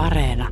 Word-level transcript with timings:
Areena. 0.00 0.48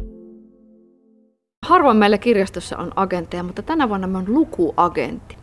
Harvoin 1.66 1.96
meillä 1.96 2.18
kirjastossa 2.18 2.76
on 2.76 2.92
agentteja, 2.96 3.42
mutta 3.42 3.62
tänä 3.62 3.88
vuonna 3.88 4.06
me 4.06 4.18
on 4.18 4.24
lukuagentti. 4.28 5.36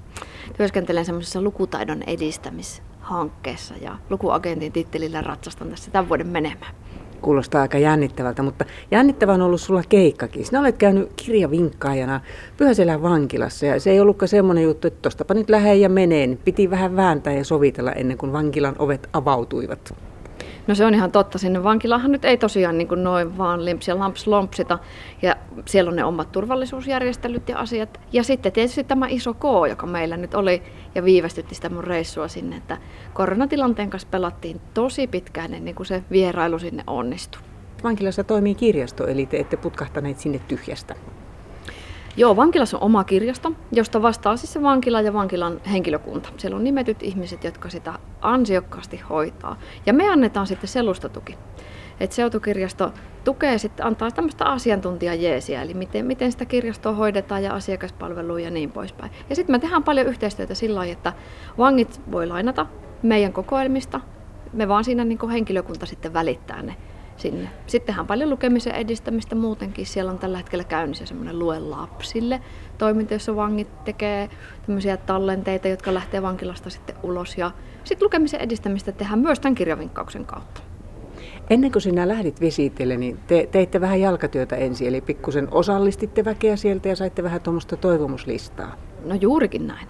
Työskentelen 0.58 1.06
semmoisessa 1.06 1.42
lukutaidon 1.42 2.04
edistämishankkeessa 2.04 3.74
ja 3.82 3.98
lukuagentin 4.10 4.72
tittelillä 4.72 5.22
ratsastan 5.22 5.70
tässä 5.70 5.92
tämän 5.92 6.10
vuoden 6.10 6.28
menemään. 6.28 6.76
Kuulostaa 7.22 7.62
aika 7.62 7.78
jännittävältä, 7.78 8.44
mutta 8.44 8.66
jännittävä 8.92 9.34
on 9.34 9.42
ollut 9.42 9.62
sulla 9.62 9.84
keikkakin. 9.90 10.46
Sinä 10.46 10.60
olet 10.60 10.78
käynyt 10.78 11.12
kirjavinkkaajana 11.16 12.22
Pyhäselän 12.58 13.02
vankilassa 13.02 13.66
ja 13.66 13.80
se 13.80 13.92
ei 13.92 14.00
ollutkaan 14.00 14.30
semmoinen 14.30 14.64
juttu, 14.64 14.88
että 14.88 15.02
tostapa 15.02 15.34
nyt 15.34 15.50
lähde 15.50 15.76
ja 15.76 15.90
menee. 15.90 16.28
Niin 16.28 16.40
piti 16.46 16.70
vähän 16.70 16.96
vääntää 16.96 17.34
ja 17.34 17.46
sovitella 17.46 17.92
ennen 17.92 18.18
kuin 18.18 18.34
vankilan 18.34 18.76
ovet 18.80 19.10
avautuivat. 19.14 19.96
No 20.68 20.76
se 20.76 20.86
on 20.86 20.94
ihan 20.94 21.12
totta. 21.12 21.38
Sinne 21.38 21.64
vankilahan 21.64 22.12
nyt 22.12 22.26
ei 22.26 22.38
tosiaan 22.38 22.78
niin 22.78 22.88
kuin 22.88 23.04
noin 23.04 23.38
vaan 23.38 23.66
limps 23.66 23.88
ja 23.88 24.00
lamps 24.00 24.28
lompsita. 24.28 24.80
Ja 25.22 25.36
siellä 25.66 25.90
on 25.90 25.96
ne 25.96 26.04
omat 26.04 26.32
turvallisuusjärjestelyt 26.32 27.50
ja 27.50 27.58
asiat. 27.58 28.00
Ja 28.12 28.24
sitten 28.24 28.52
tietysti 28.52 28.84
tämä 28.84 29.08
iso 29.10 29.34
K, 29.34 29.44
joka 29.70 29.86
meillä 29.86 30.18
nyt 30.18 30.34
oli 30.34 30.64
ja 30.96 31.04
viivästytti 31.04 31.56
sitä 31.56 31.70
mun 31.70 31.84
reissua 31.84 32.28
sinne. 32.28 32.56
Että 32.56 32.78
koronatilanteen 33.14 33.90
kanssa 33.90 34.08
pelattiin 34.12 34.62
tosi 34.74 35.08
pitkään 35.08 35.54
ennen 35.54 35.76
kuin 35.76 35.86
se 35.86 36.04
vierailu 36.12 36.60
sinne 36.60 36.84
onnistui. 36.88 37.42
Vankilassa 37.84 38.24
toimii 38.24 38.56
kirjasto, 38.56 39.08
eli 39.08 39.26
te 39.26 39.38
ette 39.38 39.58
putkahtaneet 39.58 40.20
sinne 40.20 40.40
tyhjästä. 40.48 40.96
Joo, 42.18 42.36
vankilassa 42.36 42.78
on 42.78 42.84
oma 42.84 43.04
kirjasto, 43.04 43.52
josta 43.72 44.02
vastaa 44.02 44.38
siis 44.38 44.54
se 44.54 44.62
vankila 44.62 45.02
ja 45.02 45.14
vankilan 45.14 45.62
henkilökunta. 45.72 46.30
Siellä 46.38 46.58
on 46.58 46.64
nimetyt 46.64 47.04
ihmiset, 47.04 47.44
jotka 47.44 47.70
sitä 47.70 47.94
ansiokkaasti 48.22 49.02
hoitaa. 49.10 49.60
Ja 49.86 49.94
me 49.94 50.10
annetaan 50.10 50.48
sitten 50.48 50.68
selustatuki. 50.68 51.38
Et 52.00 52.12
seutukirjasto 52.12 52.94
tukee 53.24 53.58
sitten, 53.58 53.86
antaa 53.86 54.12
tämmöistä 54.12 54.46
asiantuntijajeesiä, 54.46 55.62
eli 55.62 55.74
miten, 55.74 56.06
miten 56.06 56.32
sitä 56.32 56.46
kirjastoa 56.46 56.94
hoidetaan 56.94 57.44
ja 57.44 57.54
asiakaspalvelua 57.54 58.40
ja 58.40 58.52
niin 58.52 58.72
poispäin. 58.72 59.12
Ja 59.30 59.36
sitten 59.36 59.54
me 59.54 59.60
tehdään 59.60 59.84
paljon 59.84 60.08
yhteistyötä 60.08 60.56
sillä 60.56 60.76
lailla, 60.76 60.94
että 60.94 61.14
vangit 61.58 62.02
voi 62.12 62.28
lainata 62.28 62.66
meidän 63.04 63.34
kokoelmista, 63.34 64.02
me 64.54 64.68
vaan 64.68 64.84
siinä 64.84 65.04
niin 65.04 65.30
henkilökunta 65.32 65.86
sitten 65.86 66.14
välittää 66.14 66.62
ne 66.62 66.76
sinne. 67.18 67.50
Sittenhän 67.68 68.08
paljon 68.08 68.30
lukemisen 68.30 68.76
edistämistä 68.76 69.36
muutenkin. 69.36 69.86
Siellä 69.86 70.12
on 70.12 70.20
tällä 70.20 70.38
hetkellä 70.38 70.64
käynnissä 70.64 71.06
semmoinen 71.06 71.40
lue 71.40 71.60
lapsille 71.60 72.42
toiminta, 72.78 73.14
jossa 73.14 73.36
vangit 73.36 73.84
tekee 73.84 74.30
tämmöisiä 74.66 74.98
tallenteita, 74.98 75.68
jotka 75.68 75.94
lähtee 75.94 76.22
vankilasta 76.22 76.70
sitten 76.70 76.96
ulos. 77.04 77.38
Ja 77.38 77.52
sitten 77.84 78.06
lukemisen 78.06 78.42
edistämistä 78.42 78.92
tehdään 78.92 79.20
myös 79.20 79.40
tämän 79.40 79.56
kirjavinkkauksen 79.56 80.26
kautta. 80.26 80.62
Ennen 81.50 81.72
kuin 81.72 81.82
sinä 81.82 82.08
lähdit 82.08 82.42
visiitille, 82.42 82.98
niin 82.98 83.20
te 83.28 83.50
teitte 83.52 83.82
vähän 83.82 84.02
jalkatyötä 84.02 84.56
ensin, 84.56 84.88
eli 84.88 85.02
pikkusen 85.02 85.48
osallistitte 85.52 86.26
väkeä 86.26 86.56
sieltä 86.56 86.90
ja 86.90 86.96
saitte 86.96 87.24
vähän 87.24 87.42
tuommoista 87.42 87.78
toivomuslistaa. 87.78 88.78
No 89.06 89.16
juurikin 89.16 89.68
näin. 89.68 89.88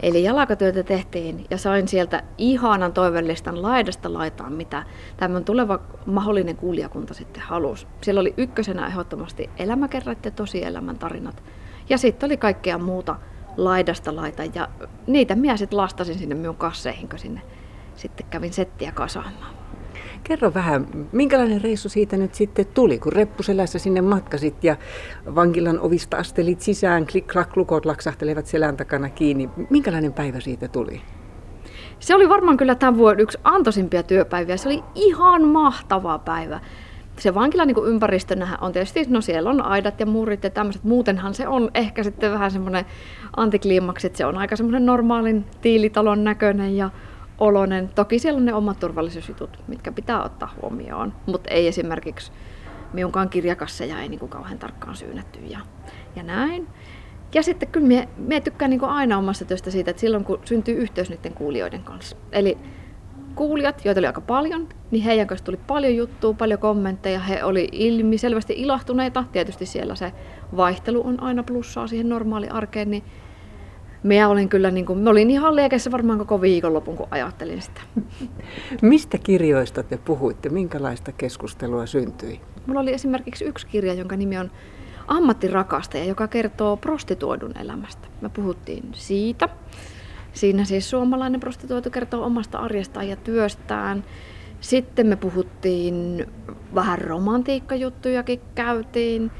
Eli 0.00 0.24
jalkatyötä 0.24 0.82
tehtiin 0.82 1.46
ja 1.50 1.58
sain 1.58 1.88
sieltä 1.88 2.22
ihanan 2.38 2.92
toivellistan 2.92 3.62
laidasta 3.62 4.12
laitaan, 4.12 4.52
mitä 4.52 4.82
tämän 5.16 5.44
tuleva 5.44 5.80
mahdollinen 6.06 6.56
kuulijakunta 6.56 7.14
sitten 7.14 7.42
halusi. 7.42 7.86
Siellä 8.00 8.20
oli 8.20 8.34
ykkösenä 8.36 8.86
ehdottomasti 8.86 9.50
elämäkerrat 9.58 10.24
ja 10.24 10.30
tosielämän 10.30 10.98
tarinat. 10.98 11.42
Ja 11.88 11.98
sitten 11.98 12.26
oli 12.26 12.36
kaikkea 12.36 12.78
muuta 12.78 13.16
laidasta 13.56 14.16
laita 14.16 14.42
ja 14.54 14.68
niitä 15.06 15.34
minä 15.34 15.56
sitten 15.56 15.76
lastasin 15.76 16.18
sinne 16.18 16.34
minun 16.34 16.56
kasseihin, 16.56 17.08
kun 17.08 17.18
sinne 17.18 17.40
sitten 17.94 18.26
kävin 18.30 18.52
settiä 18.52 18.92
kasaamaan. 18.92 19.54
Kerro 20.24 20.54
vähän, 20.54 20.86
minkälainen 21.12 21.62
reissu 21.62 21.88
siitä 21.88 22.16
nyt 22.16 22.34
sitten 22.34 22.66
tuli, 22.74 22.98
kun 22.98 23.12
reppuselässä 23.12 23.78
sinne 23.78 24.00
matkasit 24.00 24.64
ja 24.64 24.76
vankilan 25.34 25.80
ovista 25.80 26.16
astelit 26.16 26.60
sisään, 26.60 27.06
klik 27.06 27.26
klak 27.32 27.56
lukot 27.56 27.86
laksahtelevat 27.86 28.46
selän 28.46 28.76
takana 28.76 29.08
kiinni. 29.08 29.50
Minkälainen 29.70 30.12
päivä 30.12 30.40
siitä 30.40 30.68
tuli? 30.68 31.00
Se 31.98 32.14
oli 32.14 32.28
varmaan 32.28 32.56
kyllä 32.56 32.74
tämän 32.74 32.96
vuoden 32.96 33.22
yksi 33.22 33.38
antoisimpia 33.44 34.02
työpäiviä. 34.02 34.56
Se 34.56 34.68
oli 34.68 34.82
ihan 34.94 35.44
mahtava 35.44 36.18
päivä. 36.18 36.60
Se 37.18 37.34
vankilan 37.34 37.66
niin 37.66 37.86
ympäristönä 37.86 38.58
on 38.60 38.72
tietysti, 38.72 39.06
no 39.08 39.20
siellä 39.20 39.50
on 39.50 39.62
aidat 39.62 40.00
ja 40.00 40.06
muurit 40.06 40.44
ja 40.44 40.50
tämmöiset. 40.50 40.84
Muutenhan 40.84 41.34
se 41.34 41.48
on 41.48 41.70
ehkä 41.74 42.02
sitten 42.02 42.32
vähän 42.32 42.50
semmoinen 42.50 42.84
antikliimaksi, 43.36 44.06
että 44.06 44.16
se 44.16 44.26
on 44.26 44.38
aika 44.38 44.56
semmoinen 44.56 44.86
normaalin 44.86 45.44
tiilitalon 45.60 46.24
näköinen 46.24 46.76
ja 46.76 46.90
olonen. 47.38 47.90
Toki 47.94 48.18
siellä 48.18 48.38
on 48.38 48.44
ne 48.44 48.54
omat 48.54 48.80
turvallisuusjutut, 48.80 49.58
mitkä 49.68 49.92
pitää 49.92 50.24
ottaa 50.24 50.54
huomioon, 50.62 51.12
mutta 51.26 51.50
ei 51.50 51.66
esimerkiksi 51.66 52.32
minunkaan 52.92 53.28
kirjakasseja 53.28 54.00
ei 54.00 54.08
niin 54.08 54.20
kuin 54.20 54.30
kauhean 54.30 54.58
tarkkaan 54.58 54.96
syynätty 54.96 55.40
ja, 55.40 55.58
ja 56.16 56.22
näin. 56.22 56.68
Ja 57.34 57.42
sitten 57.42 57.68
kyllä 57.68 57.86
minä, 57.86 58.06
minä 58.16 58.40
tykkään 58.40 58.70
niin 58.70 58.80
kuin 58.80 58.90
aina 58.90 59.18
omasta 59.18 59.44
työstä 59.44 59.70
siitä, 59.70 59.90
että 59.90 60.00
silloin 60.00 60.24
kun 60.24 60.40
syntyy 60.44 60.74
yhteys 60.74 61.10
niiden 61.10 61.34
kuulijoiden 61.34 61.82
kanssa. 61.82 62.16
Eli 62.32 62.58
kuulijat, 63.34 63.84
joita 63.84 64.00
oli 64.00 64.06
aika 64.06 64.20
paljon, 64.20 64.68
niin 64.90 65.02
heidän 65.02 65.26
kanssa 65.26 65.44
tuli 65.44 65.56
paljon 65.66 65.96
juttua, 65.96 66.32
paljon 66.32 66.60
kommentteja. 66.60 67.20
He 67.20 67.44
oli 67.44 67.68
ilmi 67.72 68.18
selvästi 68.18 68.54
ilahtuneita. 68.56 69.24
Tietysti 69.32 69.66
siellä 69.66 69.94
se 69.94 70.12
vaihtelu 70.56 71.06
on 71.06 71.22
aina 71.22 71.42
plussaa 71.42 71.86
siihen 71.86 72.08
normaali 72.08 72.48
arkeen, 72.48 72.90
niin 72.90 73.04
Minä 74.06 74.28
olin 74.28 74.48
kyllä, 74.48 74.70
niin 74.70 74.86
kuin, 74.86 74.98
mä 74.98 75.10
olin 75.10 75.30
ihan 75.30 75.56
liekessä 75.56 75.90
varmaan 75.90 76.18
koko 76.18 76.40
viikonlopun, 76.40 76.96
kun 76.96 77.08
ajattelin 77.10 77.62
sitä. 77.62 77.80
Mistä 78.82 79.18
kirjoista 79.18 79.82
te 79.82 79.96
puhuitte? 79.96 80.48
Minkälaista 80.48 81.12
keskustelua 81.12 81.86
syntyi? 81.86 82.40
Mulla 82.66 82.80
oli 82.80 82.92
esimerkiksi 82.92 83.44
yksi 83.44 83.66
kirja, 83.66 83.94
jonka 83.94 84.16
nimi 84.16 84.38
on 84.38 84.50
Ammattirakastaja, 85.08 86.04
joka 86.04 86.28
kertoo 86.28 86.76
prostituodun 86.76 87.58
elämästä. 87.58 88.08
Me 88.20 88.28
puhuttiin 88.28 88.88
siitä. 88.92 89.48
Siinä 90.32 90.64
siis 90.64 90.90
suomalainen 90.90 91.40
prostituoitu 91.40 91.90
kertoo 91.90 92.24
omasta 92.24 92.58
arjestaan 92.58 93.08
ja 93.08 93.16
työstään. 93.16 94.04
Sitten 94.60 95.06
me 95.06 95.16
puhuttiin 95.16 96.26
vähän 96.74 96.98
romantiikkajuttujakin 96.98 98.40
käytiin. 98.54 99.30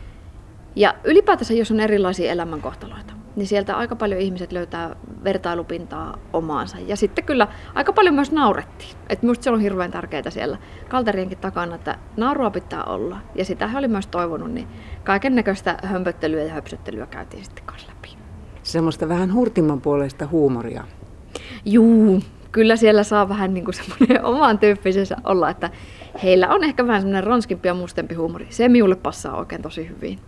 Ja 0.77 0.95
ylipäätänsä, 1.05 1.55
jos 1.55 1.71
on 1.71 1.81
erilaisia 1.81 2.33
elämänkohtaloita 2.33 3.16
niin 3.37 3.47
sieltä 3.47 3.77
aika 3.77 3.97
paljon 3.97 4.21
ihmiset 4.21 4.53
löytää 4.53 4.97
vertailupintaa 5.25 6.19
omaansa. 6.33 6.77
Ja 6.87 6.97
sitten 6.97 7.25
kyllä 7.25 7.49
aika 7.75 7.93
paljon 7.93 8.15
myös 8.15 8.33
naurettiin. 8.33 8.97
Et 9.09 9.23
minusta 9.23 9.45
se 9.45 9.51
on 9.51 9.61
hirveän 9.61 9.91
tärkeää 9.91 10.31
siellä 10.31 10.59
kalterienkin 10.89 11.39
takana, 11.39 11.75
että 11.75 11.99
naurua 12.17 12.51
pitää 12.51 12.85
olla. 12.85 13.19
Ja 13.35 13.45
sitä 13.45 13.69
he 13.69 13.79
oli 13.79 13.89
myös 13.89 14.07
toivonut, 14.07 14.51
niin 14.51 14.69
kaiken 15.05 15.35
näköistä 15.35 15.79
hömpöttelyä 15.83 16.43
ja 16.43 16.53
höpsöttelyä 16.53 17.07
käytiin 17.07 17.45
sitten 17.45 17.65
kanssa 17.65 17.89
läpi. 17.89 18.17
Semmoista 18.63 19.09
vähän 19.09 19.35
hurtimman 19.35 19.81
puolesta 19.81 20.27
huumoria. 20.27 20.85
Juu, 21.65 22.21
kyllä 22.57 22.77
siellä 22.77 23.03
saa 23.03 23.29
vähän 23.29 23.55
niin 23.55 23.65
kuin 23.65 23.75
semmoinen 23.75 24.25
oman 24.35 24.59
tyyppisensä 24.59 25.17
olla, 25.25 25.51
että 25.51 25.71
heillä 26.23 26.49
on 26.49 26.65
ehkä 26.65 26.87
vähän 26.87 27.01
semmoinen 27.01 27.25
ronskimpi 27.25 27.69
ja 27.69 27.75
mustempi 27.75 28.15
huumori. 28.15 28.47
Se 28.51 28.69
minulle 28.69 28.97
passaa 28.97 29.37
oikein 29.37 29.63
tosi 29.63 29.89
hyvin. 29.89 30.19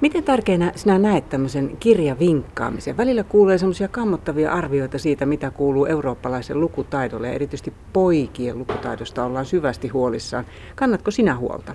Miten 0.00 0.24
tärkeänä 0.24 0.72
sinä 0.74 0.98
näet 0.98 1.28
tämmöisen 1.28 1.76
kirjavinkkaamisen? 1.80 2.96
Välillä 2.96 3.24
kuulee 3.24 3.58
semmoisia 3.58 3.88
kammottavia 3.88 4.52
arvioita 4.52 4.98
siitä, 4.98 5.26
mitä 5.26 5.50
kuuluu 5.50 5.86
eurooppalaisen 5.86 6.60
lukutaidolle 6.60 7.26
ja 7.26 7.34
erityisesti 7.34 7.72
poikien 7.92 8.58
lukutaidosta 8.58 9.24
ollaan 9.24 9.46
syvästi 9.46 9.88
huolissaan. 9.88 10.44
Kannatko 10.74 11.10
sinä 11.10 11.36
huolta? 11.36 11.74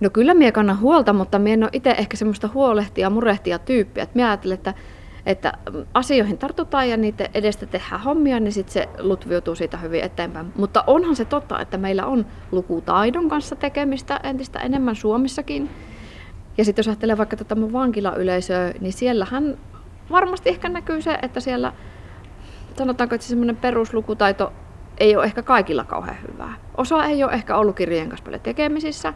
No 0.00 0.10
kyllä 0.10 0.34
minä 0.34 0.52
kannan 0.52 0.80
huolta, 0.80 1.12
mutta 1.12 1.38
minä 1.38 1.54
en 1.54 1.62
ole 1.62 1.70
itse 1.72 1.90
ehkä 1.90 2.16
semmoista 2.16 2.48
huolehtia, 2.54 3.10
murehtia 3.10 3.58
tyyppiä. 3.58 4.02
Että 4.02 4.14
minä 4.16 4.28
ajattelen, 4.28 4.54
että 4.54 4.74
että 5.26 5.52
asioihin 5.94 6.38
tartutaan 6.38 6.88
ja 6.88 6.96
niitä 6.96 7.28
edestä 7.34 7.66
tehdään 7.66 8.00
hommia, 8.00 8.40
niin 8.40 8.52
sitten 8.52 8.72
se 8.72 8.88
lutviutuu 8.98 9.54
siitä 9.54 9.76
hyvin 9.76 10.04
eteenpäin. 10.04 10.52
Mutta 10.56 10.84
onhan 10.86 11.16
se 11.16 11.24
totta, 11.24 11.60
että 11.60 11.78
meillä 11.78 12.06
on 12.06 12.26
lukutaidon 12.52 13.28
kanssa 13.28 13.56
tekemistä 13.56 14.20
entistä 14.22 14.58
enemmän 14.58 14.96
Suomessakin. 14.96 15.70
Ja 16.58 16.64
sitten 16.64 16.82
jos 16.82 16.88
ajattelee 16.88 17.18
vaikka 17.18 17.36
tätä 17.36 17.54
mun 17.54 17.72
vankilayleisöä, 17.72 18.72
niin 18.80 18.92
siellähän 18.92 19.58
varmasti 20.10 20.48
ehkä 20.48 20.68
näkyy 20.68 21.02
se, 21.02 21.18
että 21.22 21.40
siellä 21.40 21.72
sanotaanko, 22.78 23.14
että 23.14 23.26
semmoinen 23.26 23.56
peruslukutaito 23.56 24.52
ei 24.98 25.16
ole 25.16 25.24
ehkä 25.24 25.42
kaikilla 25.42 25.84
kauhean 25.84 26.16
hyvää. 26.32 26.54
Osa 26.76 27.04
ei 27.04 27.24
ole 27.24 27.32
ehkä 27.32 27.56
ollut 27.56 27.76
kirjojen 27.76 28.08
kanssa 28.08 28.24
paljon 28.24 28.40
tekemisissä 28.40 29.14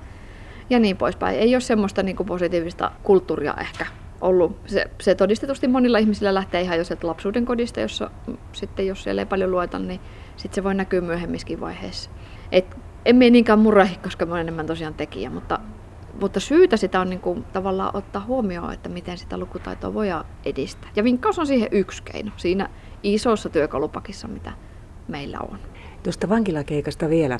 ja 0.70 0.78
niin 0.78 0.96
poispäin. 0.96 1.38
Ei 1.38 1.54
ole 1.54 1.60
semmoista 1.60 2.02
niin 2.02 2.16
positiivista 2.16 2.90
kulttuuria 3.02 3.54
ehkä 3.60 3.86
ollut. 4.20 4.56
Se, 4.66 4.90
se 5.00 5.14
todistetusti 5.14 5.68
monilla 5.68 5.98
ihmisillä 5.98 6.34
lähtee 6.34 6.60
ihan 6.60 6.78
jo 6.78 6.84
sieltä 6.84 7.06
lapsuuden 7.06 7.44
kodista, 7.44 7.80
jossa 7.80 8.10
sitten 8.52 8.86
jos 8.86 9.02
siellä 9.02 9.22
ei 9.22 9.26
paljon 9.26 9.50
lueta, 9.50 9.78
niin 9.78 10.00
sitten 10.36 10.54
se 10.54 10.64
voi 10.64 10.74
näkyä 10.74 11.00
myöhemmissäkin 11.00 11.60
vaiheissa. 11.60 12.10
Et 12.52 12.76
emme 13.04 13.30
niinkään 13.30 13.58
murrahi, 13.58 13.96
koska 13.96 14.26
mä 14.26 14.32
olen 14.32 14.40
enemmän 14.40 14.66
tosiaan 14.66 14.94
tekijä, 14.94 15.30
mutta, 15.30 15.60
mutta 16.20 16.40
syytä 16.40 16.76
sitä 16.76 17.00
on 17.00 17.10
niin 17.10 17.20
kuin 17.20 17.44
tavallaan 17.44 17.96
ottaa 17.96 18.24
huomioon, 18.26 18.72
että 18.72 18.88
miten 18.88 19.18
sitä 19.18 19.38
lukutaitoa 19.38 19.94
voi 19.94 20.08
edistää. 20.44 20.90
Ja 20.96 21.04
vinkkaus 21.04 21.38
on 21.38 21.46
siihen 21.46 21.68
yksi 21.72 22.02
keino 22.02 22.30
siinä 22.36 22.68
isossa 23.02 23.48
työkalupakissa, 23.48 24.28
mitä 24.28 24.52
meillä 25.08 25.38
on. 25.50 25.58
Tuosta 26.02 26.28
vankilakeikasta 26.28 27.08
vielä. 27.08 27.38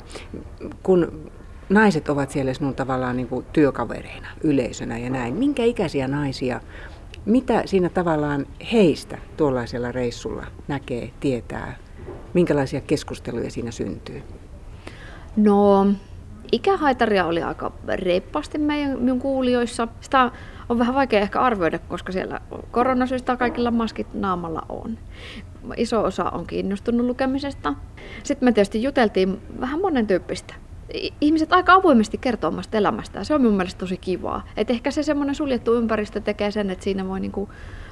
Kun 0.83 1.31
naiset 1.69 2.09
ovat 2.09 2.29
siellä 2.31 2.53
sinun 2.53 2.75
tavallaan 2.75 3.17
niin 3.17 3.27
kuin 3.27 3.45
työkavereina, 3.53 4.27
yleisönä 4.43 4.97
ja 4.97 5.09
näin. 5.09 5.35
Minkä 5.35 5.63
ikäisiä 5.63 6.07
naisia, 6.07 6.61
mitä 7.25 7.61
siinä 7.65 7.89
tavallaan 7.89 8.45
heistä 8.71 9.17
tuollaisella 9.37 9.91
reissulla 9.91 10.45
näkee, 10.67 11.11
tietää, 11.19 11.75
minkälaisia 12.33 12.81
keskusteluja 12.81 13.51
siinä 13.51 13.71
syntyy? 13.71 14.23
No, 15.35 15.87
ikähaitaria 16.51 17.25
oli 17.25 17.43
aika 17.43 17.71
reippaasti 17.87 18.57
meidän 18.57 18.99
minun 18.99 19.19
kuulijoissa. 19.19 19.87
Sitä 20.01 20.31
on 20.69 20.79
vähän 20.79 20.95
vaikea 20.95 21.19
ehkä 21.19 21.39
arvioida, 21.39 21.79
koska 21.79 22.11
siellä 22.11 22.41
koronasyistä 22.71 23.37
kaikilla 23.37 23.71
maskit 23.71 24.13
naamalla 24.13 24.61
on. 24.69 24.97
Iso 25.77 26.03
osa 26.03 26.29
on 26.29 26.47
kiinnostunut 26.47 27.05
lukemisesta. 27.07 27.73
Sitten 28.23 28.47
me 28.47 28.51
tietysti 28.51 28.83
juteltiin 28.83 29.41
vähän 29.59 29.81
monen 29.81 30.07
tyyppistä. 30.07 30.53
Ihmiset 31.21 31.53
aika 31.53 31.73
avoimesti 31.73 32.17
kertoo 32.17 32.47
omasta 32.47 32.77
elämästään. 32.77 33.25
Se 33.25 33.33
on 33.33 33.41
mun 33.41 33.53
mielestä 33.53 33.79
tosi 33.79 33.97
kivaa. 33.97 34.45
Et 34.57 34.69
ehkä 34.69 34.91
se 34.91 35.03
semmoinen 35.03 35.35
suljettu 35.35 35.75
ympäristö 35.75 36.19
tekee 36.19 36.51
sen, 36.51 36.69
että 36.69 36.83
siinä 36.83 37.07
voi 37.07 37.19
niinku 37.19 37.49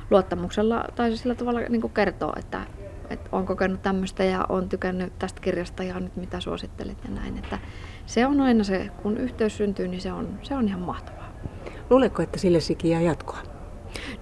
luottamuksella 0.09 0.85
tai 0.95 1.17
sillä 1.17 1.35
tavalla 1.35 1.59
niinku 1.59 1.89
kertoa, 1.89 2.33
että, 2.37 2.61
että 3.09 3.29
on 3.31 3.45
kokenut 3.45 3.81
tämmöistä 3.81 4.23
ja 4.23 4.45
on 4.49 4.69
tykännyt 4.69 5.19
tästä 5.19 5.41
kirjasta 5.41 5.83
ja 5.83 5.99
nyt 5.99 6.15
mitä 6.15 6.39
suosittelet 6.39 6.97
ja 7.03 7.09
näin. 7.09 7.37
Että 7.37 7.59
se 8.05 8.25
on 8.25 8.41
aina 8.41 8.63
se, 8.63 8.89
kun 9.03 9.17
yhteys 9.17 9.57
syntyy, 9.57 9.87
niin 9.87 10.01
se 10.01 10.11
on, 10.11 10.39
se 10.41 10.55
on 10.55 10.67
ihan 10.67 10.81
mahtavaa. 10.81 11.31
Luuletko, 11.89 12.21
että 12.21 12.39
sille 12.39 12.59
sikiä 12.59 13.01
jatkoa? 13.01 13.39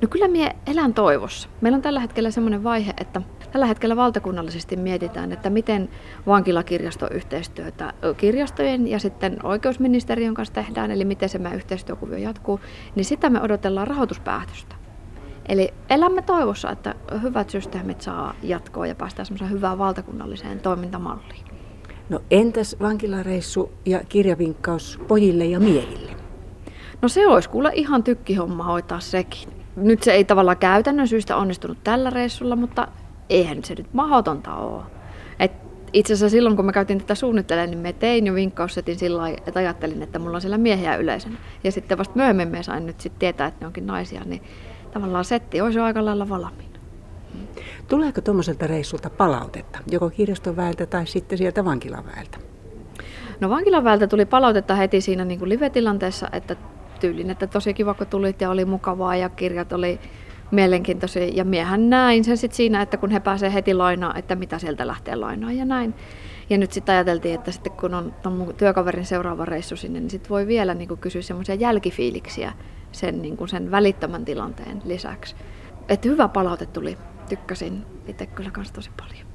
No 0.01 0.07
kyllä 0.07 0.27
minä 0.27 0.51
elän 0.67 0.93
toivossa. 0.93 1.49
Meillä 1.61 1.75
on 1.75 1.81
tällä 1.81 1.99
hetkellä 1.99 2.31
semmoinen 2.31 2.63
vaihe, 2.63 2.93
että 2.97 3.21
tällä 3.51 3.65
hetkellä 3.65 3.95
valtakunnallisesti 3.95 4.75
mietitään, 4.75 5.31
että 5.31 5.49
miten 5.49 5.89
vankilakirjastoyhteistyötä 6.27 7.93
kirjastojen 8.17 8.87
ja 8.87 8.99
sitten 8.99 9.45
oikeusministeriön 9.45 10.33
kanssa 10.33 10.53
tehdään, 10.53 10.91
eli 10.91 11.05
miten 11.05 11.29
se 11.29 11.37
meidän 11.37 11.57
yhteistyökuvio 11.57 12.17
jatkuu, 12.17 12.59
niin 12.95 13.05
sitä 13.05 13.29
me 13.29 13.41
odotellaan 13.41 13.87
rahoituspäätöstä. 13.87 14.75
Eli 15.49 15.73
elämme 15.89 16.21
toivossa, 16.21 16.71
että 16.71 16.95
hyvät 17.21 17.49
systeemit 17.49 18.01
saa 18.01 18.33
jatkoa 18.43 18.87
ja 18.87 18.95
päästään 18.95 19.25
semmoiseen 19.25 19.51
hyvään 19.51 19.77
valtakunnalliseen 19.77 20.59
toimintamalliin. 20.59 21.45
No 22.09 22.19
entäs 22.31 22.75
vankilareissu 22.81 23.71
ja 23.85 24.01
kirjavinkkaus 24.09 24.99
pojille 25.07 25.45
ja 25.45 25.59
miehille? 25.59 26.11
No 27.01 27.07
se 27.07 27.27
olisi 27.27 27.49
kuule 27.49 27.71
ihan 27.73 28.03
tykkihomma 28.03 28.63
hoitaa 28.63 28.99
sekin. 28.99 29.49
Nyt 29.75 30.03
se 30.03 30.11
ei 30.11 30.23
tavallaan 30.23 30.57
käytännön 30.57 31.07
syystä 31.07 31.35
onnistunut 31.35 31.77
tällä 31.83 32.09
reissulla, 32.09 32.55
mutta 32.55 32.87
eihän 33.29 33.63
se 33.63 33.75
nyt 33.75 33.93
mahdotonta 33.93 34.55
ole. 34.55 34.83
Et 35.39 35.51
itse 35.93 36.13
asiassa 36.13 36.29
silloin, 36.29 36.55
kun 36.55 36.65
mä 36.65 36.71
käytin 36.71 36.97
tätä 36.97 37.15
suunnittelemaan, 37.15 37.69
niin 37.69 37.79
me 37.79 37.93
tein 37.93 38.27
jo 38.27 38.35
vinkkaussetin 38.35 38.99
sillä 38.99 39.17
lailla, 39.17 39.41
että 39.47 39.59
ajattelin, 39.59 40.01
että 40.01 40.19
mulla 40.19 40.37
on 40.37 40.41
siellä 40.41 40.57
miehiä 40.57 40.95
yleisönä. 40.95 41.35
Ja 41.63 41.71
sitten 41.71 41.97
vasta 41.97 42.15
myöhemmin 42.15 42.47
me 42.47 42.63
sain 42.63 42.85
nyt 42.85 43.01
sitten 43.01 43.19
tietää, 43.19 43.47
että 43.47 43.59
ne 43.59 43.67
onkin 43.67 43.87
naisia, 43.87 44.21
niin 44.25 44.41
tavallaan 44.93 45.25
setti 45.25 45.61
olisi 45.61 45.79
jo 45.79 45.83
aika 45.83 46.05
lailla 46.05 46.29
valmiina. 46.29 46.79
Tuleeko 47.87 48.21
tuommoiselta 48.21 48.67
reissulta 48.67 49.09
palautetta, 49.09 49.79
joko 49.91 50.09
kirjaston 50.09 50.55
väeltä 50.55 50.85
tai 50.85 51.07
sitten 51.07 51.37
sieltä 51.37 51.65
vankilan 51.65 52.05
väeltä? 52.15 52.37
No 53.39 53.49
vankilan 53.49 53.83
väeltä 53.83 54.07
tuli 54.07 54.25
palautetta 54.25 54.75
heti 54.75 55.01
siinä 55.01 55.25
niin 55.25 55.39
kuin 55.39 55.49
live-tilanteessa, 55.49 56.29
että 56.31 56.55
tyylin, 56.99 57.29
että 57.29 57.47
tosi 57.47 57.73
kiva 57.73 57.93
kun 57.93 58.07
tulit 58.07 58.41
ja 58.41 58.49
oli 58.49 58.65
mukavaa 58.65 59.15
ja 59.15 59.29
kirjat 59.29 59.73
oli 59.73 59.99
mielenkiintoisia. 60.51 61.27
Ja 61.27 61.45
miehän 61.45 61.89
näin 61.89 62.23
sen 62.23 62.37
sitten 62.37 62.57
siinä, 62.57 62.81
että 62.81 62.97
kun 62.97 63.11
he 63.11 63.19
pääsee 63.19 63.53
heti 63.53 63.73
lainaan, 63.73 64.17
että 64.17 64.35
mitä 64.35 64.59
sieltä 64.59 64.87
lähtee 64.87 65.15
lainaan 65.15 65.57
ja 65.57 65.65
näin. 65.65 65.93
Ja 66.49 66.57
nyt 66.57 66.71
sitten 66.71 66.95
ajateltiin, 66.95 67.35
että 67.35 67.51
sitten 67.51 67.71
kun 67.71 67.93
on 67.93 68.13
mun 68.31 68.53
työkaverin 68.57 69.05
seuraava 69.05 69.45
reissu 69.45 69.75
sinne, 69.75 69.99
niin 69.99 70.09
sitten 70.09 70.29
voi 70.29 70.47
vielä 70.47 70.73
niin 70.73 70.97
kysyä 70.97 71.21
semmoisia 71.21 71.55
jälkifiiliksiä 71.55 72.53
sen, 72.91 73.21
niin 73.21 73.37
sen 73.47 73.71
välittömän 73.71 74.25
tilanteen 74.25 74.81
lisäksi. 74.85 75.35
Että 75.89 76.09
hyvä 76.09 76.27
palaute 76.27 76.65
tuli. 76.65 76.97
Tykkäsin 77.29 77.85
itse 78.07 78.25
kyllä 78.25 78.51
myös 78.57 78.71
tosi 78.71 78.89
paljon. 78.97 79.34